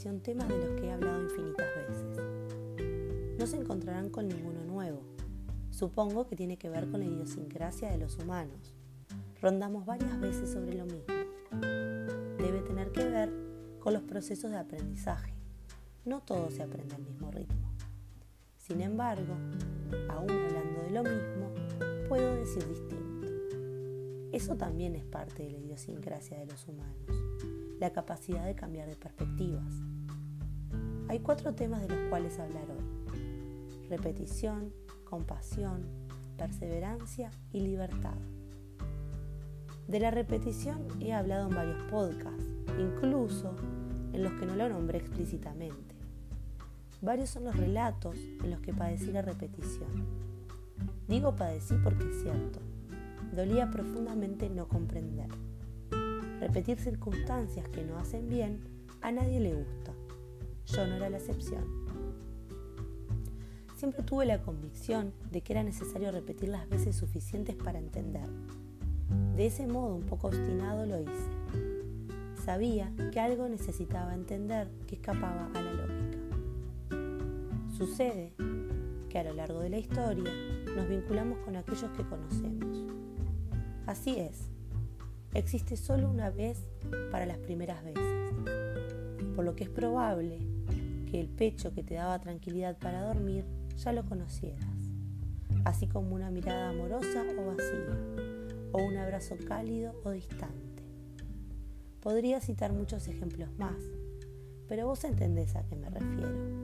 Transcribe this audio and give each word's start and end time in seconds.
continuación 0.00 0.20
temas 0.22 0.48
de 0.48 0.66
los 0.66 0.80
que 0.80 0.86
he 0.86 0.92
hablado 0.92 1.22
infinitas 1.22 1.66
veces. 1.76 3.36
No 3.38 3.46
se 3.46 3.56
encontrarán 3.56 4.08
con 4.08 4.28
ninguno 4.28 4.64
nuevo. 4.64 5.02
Supongo 5.70 6.26
que 6.26 6.36
tiene 6.36 6.56
que 6.56 6.70
ver 6.70 6.90
con 6.90 7.00
la 7.00 7.06
idiosincrasia 7.06 7.90
de 7.90 7.98
los 7.98 8.16
humanos. 8.16 8.74
Rondamos 9.42 9.84
varias 9.84 10.18
veces 10.18 10.50
sobre 10.50 10.72
lo 10.72 10.86
mismo. 10.86 11.04
Debe 12.38 12.62
tener 12.62 12.92
que 12.92 13.04
ver 13.04 13.30
con 13.78 13.92
los 13.92 14.02
procesos 14.02 14.50
de 14.50 14.56
aprendizaje. 14.56 15.34
No 16.06 16.22
todo 16.22 16.50
se 16.50 16.62
aprende 16.62 16.94
al 16.94 17.02
mismo 17.02 17.30
ritmo. 17.30 17.70
Sin 18.56 18.80
embargo, 18.80 19.34
aún 20.08 20.30
hablando 20.30 20.82
de 20.82 20.90
lo 20.90 21.02
mismo, 21.02 22.08
puedo 22.08 22.36
decir 22.36 22.66
distinto. 22.66 23.26
Eso 24.32 24.56
también 24.56 24.96
es 24.96 25.04
parte 25.04 25.42
de 25.42 25.50
la 25.50 25.58
idiosincrasia 25.58 26.38
de 26.38 26.46
los 26.46 26.66
humanos 26.66 27.19
la 27.80 27.90
capacidad 27.90 28.44
de 28.44 28.54
cambiar 28.54 28.88
de 28.88 28.96
perspectivas. 28.96 29.74
Hay 31.08 31.20
cuatro 31.20 31.54
temas 31.54 31.80
de 31.80 31.88
los 31.88 32.08
cuales 32.10 32.38
hablar 32.38 32.64
hoy. 32.70 33.88
Repetición, 33.88 34.70
compasión, 35.08 35.86
perseverancia 36.36 37.30
y 37.52 37.60
libertad. 37.60 38.14
De 39.88 39.98
la 39.98 40.10
repetición 40.10 40.86
he 41.00 41.14
hablado 41.14 41.48
en 41.48 41.56
varios 41.56 41.82
podcasts, 41.90 42.44
incluso 42.78 43.56
en 44.12 44.22
los 44.22 44.34
que 44.34 44.44
no 44.44 44.56
lo 44.56 44.68
nombré 44.68 44.98
explícitamente. 44.98 45.94
Varios 47.00 47.30
son 47.30 47.44
los 47.44 47.56
relatos 47.56 48.14
en 48.16 48.50
los 48.50 48.60
que 48.60 48.74
padecí 48.74 49.10
la 49.10 49.22
repetición. 49.22 49.88
Digo 51.08 51.34
padecí 51.34 51.74
porque 51.82 52.04
es 52.04 52.22
cierto, 52.22 52.60
dolía 53.34 53.70
profundamente 53.70 54.50
no 54.50 54.68
comprender. 54.68 55.28
Repetir 56.40 56.78
circunstancias 56.78 57.68
que 57.68 57.84
no 57.84 57.98
hacen 57.98 58.28
bien 58.28 58.60
a 59.02 59.12
nadie 59.12 59.40
le 59.40 59.54
gusta. 59.54 59.92
Yo 60.66 60.86
no 60.86 60.94
era 60.94 61.10
la 61.10 61.18
excepción. 61.18 61.64
Siempre 63.76 64.02
tuve 64.02 64.24
la 64.24 64.40
convicción 64.42 65.12
de 65.30 65.42
que 65.42 65.52
era 65.52 65.62
necesario 65.62 66.10
repetir 66.10 66.48
las 66.48 66.68
veces 66.68 66.96
suficientes 66.96 67.56
para 67.56 67.78
entender. 67.78 68.28
De 69.36 69.46
ese 69.46 69.66
modo 69.66 69.94
un 69.94 70.04
poco 70.04 70.28
obstinado 70.28 70.86
lo 70.86 71.00
hice. 71.00 71.30
Sabía 72.44 72.90
que 73.12 73.20
algo 73.20 73.48
necesitaba 73.48 74.14
entender 74.14 74.68
que 74.86 74.96
escapaba 74.96 75.50
a 75.54 75.62
la 75.62 75.72
lógica. 75.72 76.18
Sucede 77.76 78.32
que 79.10 79.18
a 79.18 79.24
lo 79.24 79.34
largo 79.34 79.60
de 79.60 79.68
la 79.68 79.78
historia 79.78 80.32
nos 80.74 80.88
vinculamos 80.88 81.38
con 81.40 81.56
aquellos 81.56 81.90
que 81.90 82.04
conocemos. 82.04 82.84
Así 83.86 84.18
es, 84.18 84.50
existe 85.34 85.76
solo 85.76 86.08
una 86.08 86.30
vez 86.30 86.66
para 87.10 87.26
las 87.26 87.38
primeras 87.38 87.84
veces, 87.84 88.32
por 89.36 89.44
lo 89.44 89.54
que 89.54 89.64
es 89.64 89.70
probable 89.70 90.38
que 91.10 91.20
el 91.20 91.28
pecho 91.28 91.72
que 91.72 91.82
te 91.82 91.94
daba 91.94 92.18
tranquilidad 92.18 92.78
para 92.78 93.02
dormir 93.02 93.44
ya 93.76 93.92
lo 93.92 94.04
conocieras, 94.04 94.64
así 95.64 95.86
como 95.86 96.14
una 96.14 96.30
mirada 96.30 96.70
amorosa 96.70 97.24
o 97.38 97.46
vacía, 97.46 97.96
o 98.72 98.82
un 98.82 98.96
abrazo 98.96 99.36
cálido 99.46 100.00
o 100.04 100.10
distante. 100.10 100.82
Podría 102.00 102.40
citar 102.40 102.72
muchos 102.72 103.08
ejemplos 103.08 103.50
más, 103.58 103.76
pero 104.68 104.86
vos 104.86 105.04
entendés 105.04 105.54
a 105.56 105.64
qué 105.64 105.76
me 105.76 105.90
refiero. 105.90 106.60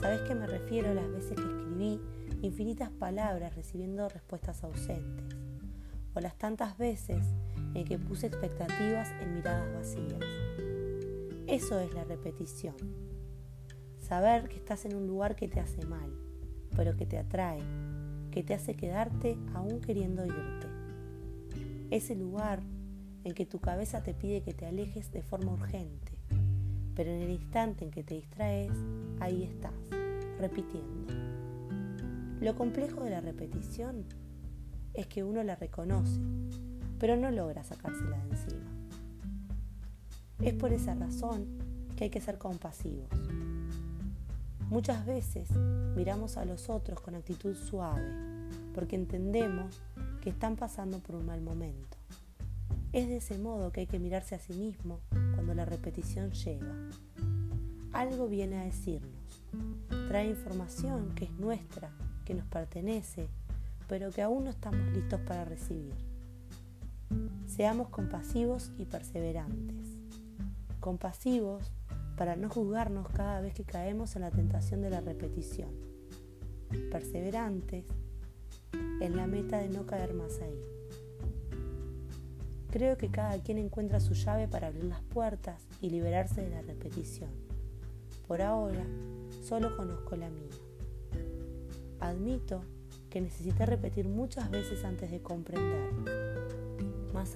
¿Sabés 0.00 0.22
que 0.22 0.34
me 0.34 0.46
refiero 0.46 0.90
a 0.90 0.94
las 0.94 1.10
veces 1.10 1.36
que 1.36 1.42
escribí 1.42 2.00
infinitas 2.40 2.90
palabras 2.90 3.54
recibiendo 3.54 4.08
respuestas 4.08 4.64
ausentes? 4.64 5.36
O 6.14 6.20
las 6.20 6.38
tantas 6.38 6.78
veces 6.78 7.22
en 7.74 7.84
que 7.84 7.98
puse 7.98 8.26
expectativas 8.26 9.08
en 9.20 9.34
miradas 9.34 9.72
vacías. 9.74 10.20
Eso 11.46 11.80
es 11.80 11.92
la 11.94 12.04
repetición. 12.04 12.74
Saber 13.98 14.48
que 14.48 14.56
estás 14.56 14.84
en 14.84 14.96
un 14.96 15.06
lugar 15.06 15.36
que 15.36 15.48
te 15.48 15.60
hace 15.60 15.84
mal, 15.86 16.10
pero 16.76 16.96
que 16.96 17.06
te 17.06 17.18
atrae, 17.18 17.62
que 18.30 18.42
te 18.42 18.54
hace 18.54 18.74
quedarte 18.74 19.36
aún 19.54 19.80
queriendo 19.80 20.24
irte. 20.24 20.66
Ese 21.90 22.14
lugar 22.14 22.62
en 23.24 23.34
que 23.34 23.46
tu 23.46 23.60
cabeza 23.60 24.02
te 24.02 24.14
pide 24.14 24.42
que 24.42 24.54
te 24.54 24.66
alejes 24.66 25.12
de 25.12 25.22
forma 25.22 25.52
urgente, 25.52 26.12
pero 26.94 27.10
en 27.10 27.22
el 27.22 27.30
instante 27.30 27.84
en 27.84 27.90
que 27.90 28.02
te 28.02 28.14
distraes, 28.14 28.72
ahí 29.20 29.42
estás, 29.42 29.74
repitiendo. 30.38 31.12
Lo 32.40 32.54
complejo 32.54 33.02
de 33.04 33.10
la 33.10 33.20
repetición 33.20 34.04
es 34.94 35.06
que 35.06 35.22
uno 35.24 35.42
la 35.42 35.56
reconoce, 35.56 36.20
pero 37.00 37.16
no 37.16 37.30
logra 37.30 37.64
sacársela 37.64 38.18
de 38.18 38.30
encima. 38.30 38.70
Es 40.40 40.54
por 40.54 40.72
esa 40.72 40.94
razón 40.94 41.46
que 41.96 42.04
hay 42.04 42.10
que 42.10 42.20
ser 42.20 42.38
compasivos. 42.38 43.08
Muchas 44.68 45.04
veces 45.04 45.50
miramos 45.96 46.36
a 46.36 46.44
los 46.44 46.68
otros 46.68 47.00
con 47.00 47.14
actitud 47.14 47.56
suave, 47.56 48.06
porque 48.74 48.94
entendemos 48.94 49.80
que 50.20 50.30
están 50.30 50.56
pasando 50.56 50.98
por 51.00 51.16
un 51.16 51.26
mal 51.26 51.40
momento. 51.40 51.96
Es 52.92 53.08
de 53.08 53.16
ese 53.16 53.38
modo 53.38 53.72
que 53.72 53.80
hay 53.80 53.86
que 53.86 53.98
mirarse 53.98 54.34
a 54.34 54.38
sí 54.38 54.52
mismo 54.52 55.00
cuando 55.34 55.54
la 55.54 55.64
repetición 55.64 56.30
llega. 56.32 56.74
Algo 57.92 58.28
viene 58.28 58.58
a 58.58 58.64
decirnos, 58.64 59.42
trae 60.08 60.28
información 60.28 61.14
que 61.14 61.24
es 61.24 61.32
nuestra, 61.32 61.90
que 62.24 62.34
nos 62.34 62.46
pertenece, 62.46 63.26
pero 63.88 64.10
que 64.10 64.22
aún 64.22 64.44
no 64.44 64.50
estamos 64.50 64.92
listos 64.92 65.20
para 65.22 65.44
recibir. 65.44 66.09
Seamos 67.46 67.88
compasivos 67.88 68.72
y 68.78 68.86
perseverantes. 68.86 69.98
Compasivos 70.80 71.72
para 72.16 72.36
no 72.36 72.48
juzgarnos 72.48 73.08
cada 73.08 73.40
vez 73.40 73.54
que 73.54 73.64
caemos 73.64 74.16
en 74.16 74.22
la 74.22 74.30
tentación 74.30 74.82
de 74.82 74.90
la 74.90 75.00
repetición. 75.00 75.70
Perseverantes 76.90 77.84
en 79.00 79.16
la 79.16 79.26
meta 79.26 79.58
de 79.58 79.68
no 79.68 79.84
caer 79.86 80.14
más 80.14 80.40
ahí. 80.40 80.60
Creo 82.70 82.96
que 82.96 83.10
cada 83.10 83.36
quien 83.42 83.58
encuentra 83.58 83.98
su 83.98 84.14
llave 84.14 84.46
para 84.46 84.68
abrir 84.68 84.84
las 84.84 85.02
puertas 85.02 85.66
y 85.80 85.90
liberarse 85.90 86.42
de 86.42 86.50
la 86.50 86.62
repetición. 86.62 87.30
Por 88.28 88.42
ahora, 88.42 88.86
solo 89.42 89.76
conozco 89.76 90.14
la 90.14 90.30
mía. 90.30 90.50
Admito 91.98 92.62
que 93.10 93.20
necesité 93.20 93.66
repetir 93.66 94.08
muchas 94.08 94.50
veces 94.50 94.84
antes 94.84 95.10
de 95.10 95.20
comprender 95.20 96.59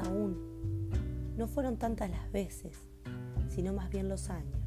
aún, 0.00 0.54
no 1.36 1.46
fueron 1.46 1.76
tantas 1.76 2.10
las 2.10 2.30
veces, 2.30 2.76
sino 3.48 3.72
más 3.72 3.90
bien 3.90 4.08
los 4.08 4.30
años. 4.30 4.60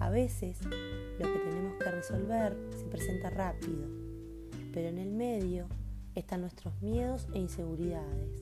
A 0.00 0.10
veces 0.10 0.58
lo 0.64 1.26
que 1.32 1.38
tenemos 1.38 1.74
que 1.78 1.90
resolver 1.90 2.56
se 2.76 2.84
presenta 2.86 3.30
rápido, 3.30 3.88
pero 4.72 4.88
en 4.88 4.98
el 4.98 5.12
medio 5.12 5.68
están 6.14 6.40
nuestros 6.40 6.80
miedos 6.82 7.28
e 7.32 7.38
inseguridades, 7.38 8.40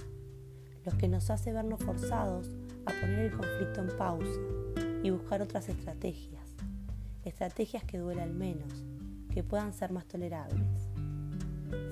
los 0.84 0.94
que 0.94 1.08
nos 1.08 1.30
hace 1.30 1.52
vernos 1.52 1.82
forzados 1.82 2.50
a 2.86 3.00
poner 3.00 3.18
el 3.26 3.32
conflicto 3.32 3.80
en 3.80 3.96
pausa 3.96 4.40
y 5.02 5.10
buscar 5.10 5.42
otras 5.42 5.68
estrategias, 5.68 6.56
estrategias 7.24 7.84
que 7.84 7.98
duelan 7.98 8.36
menos, 8.36 8.84
que 9.32 9.42
puedan 9.44 9.72
ser 9.72 9.92
más 9.92 10.06
tolerables. 10.06 10.88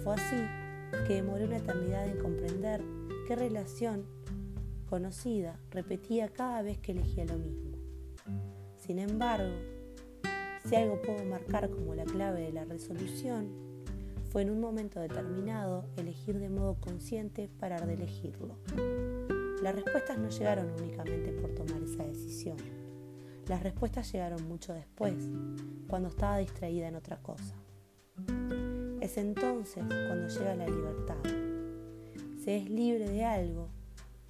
Fue 0.03 0.15
así 0.15 0.37
que 1.07 1.15
demoré 1.15 1.45
una 1.45 1.59
eternidad 1.59 2.09
en 2.09 2.19
comprender 2.19 2.83
qué 3.29 3.37
relación 3.37 4.07
conocida 4.89 5.61
repetía 5.71 6.31
cada 6.31 6.63
vez 6.63 6.79
que 6.79 6.93
elegía 6.93 7.27
lo 7.27 7.37
mismo. 7.37 7.77
Sin 8.79 8.99
embargo, 8.99 9.53
si 10.65 10.75
algo 10.75 11.03
puedo 11.03 11.23
marcar 11.27 11.69
como 11.69 11.95
la 11.95 12.07
clave 12.07 12.41
de 12.41 12.53
la 12.53 12.65
resolución, 12.65 13.51
fue 14.31 14.41
en 14.41 14.51
un 14.51 14.63
momento 14.63 14.99
determinado 14.99 15.85
elegir 15.99 16.39
de 16.39 16.49
modo 16.49 16.77
consciente 16.81 17.51
parar 17.61 17.87
de 17.87 17.95
elegirlo. 17.95 18.57
Las 19.63 19.75
respuestas 19.75 20.17
no 20.17 20.31
llegaron 20.31 20.71
únicamente 20.81 21.31
por 21.33 21.55
tomar 21.55 21.83
esa 21.83 22.05
decisión. 22.05 22.57
Las 23.47 23.63
respuestas 23.63 24.11
llegaron 24.11 24.49
mucho 24.49 24.73
después, 24.73 25.29
cuando 25.87 26.09
estaba 26.09 26.39
distraída 26.39 26.89
en 26.89 26.97
otra 26.97 27.19
cosa. 27.19 27.57
Es 29.03 29.19
entonces 29.19 29.85
cuando 29.87 30.29
llega 30.29 30.55
la 30.55 30.67
libertad 30.67 31.48
se 32.49 32.57
es 32.57 32.71
libre 32.71 33.07
de 33.11 33.27
algo, 33.27 33.69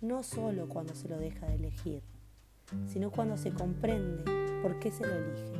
no 0.01 0.25
solo 0.25 0.69
cuando 0.69 0.93
se 0.97 1.09
lo 1.09 1.19
deja 1.19 1.47
de 1.47 1.55
elegir, 1.55 2.03
sino 2.89 3.13
cuando 3.13 3.37
se 3.37 3.53
comprende 3.53 4.25
por 4.61 4.81
qué 4.81 4.91
se 4.91 5.07
lo 5.07 5.15
elige. 5.15 5.53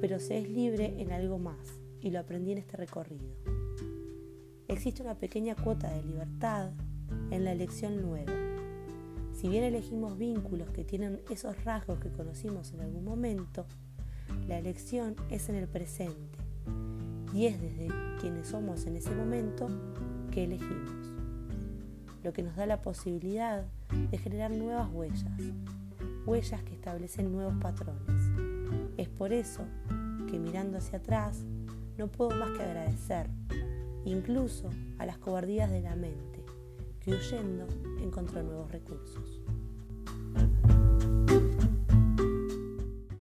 Pero 0.00 0.18
se 0.18 0.38
es 0.38 0.50
libre 0.50 1.00
en 1.00 1.12
algo 1.12 1.38
más, 1.38 1.78
y 2.00 2.10
lo 2.10 2.18
aprendí 2.18 2.50
en 2.50 2.58
este 2.58 2.76
recorrido. 2.76 3.36
Existe 4.66 5.00
una 5.00 5.14
pequeña 5.14 5.54
cuota 5.54 5.92
de 5.94 6.02
libertad 6.02 6.72
en 7.30 7.44
la 7.44 7.52
elección 7.52 8.02
nueva. 8.02 8.32
Si 9.34 9.48
bien 9.48 9.62
elegimos 9.62 10.18
vínculos 10.18 10.70
que 10.70 10.82
tienen 10.82 11.20
esos 11.30 11.64
rasgos 11.64 12.00
que 12.00 12.10
conocimos 12.10 12.72
en 12.72 12.80
algún 12.80 13.04
momento, 13.04 13.64
la 14.48 14.58
elección 14.58 15.14
es 15.30 15.48
en 15.50 15.54
el 15.54 15.68
presente 15.68 16.36
y 17.32 17.46
es 17.46 17.60
desde 17.60 17.88
quienes 18.20 18.48
somos 18.48 18.86
en 18.86 18.96
ese 18.96 19.12
momento 19.14 19.68
que 20.30 20.44
elegimos, 20.44 21.12
lo 22.22 22.32
que 22.32 22.42
nos 22.42 22.56
da 22.56 22.66
la 22.66 22.82
posibilidad 22.82 23.64
de 24.10 24.18
generar 24.18 24.50
nuevas 24.50 24.88
huellas, 24.92 25.40
huellas 26.26 26.62
que 26.62 26.74
establecen 26.74 27.32
nuevos 27.32 27.54
patrones. 27.60 28.22
Es 28.96 29.08
por 29.08 29.32
eso 29.32 29.64
que 30.28 30.38
mirando 30.38 30.78
hacia 30.78 30.98
atrás 30.98 31.44
no 31.96 32.08
puedo 32.08 32.30
más 32.38 32.50
que 32.56 32.62
agradecer, 32.62 33.28
incluso 34.04 34.70
a 34.98 35.06
las 35.06 35.18
cobardías 35.18 35.70
de 35.70 35.80
la 35.80 35.96
mente, 35.96 36.44
que 37.00 37.12
huyendo 37.12 37.66
encontró 38.00 38.42
nuevos 38.42 38.70
recursos. 38.70 39.42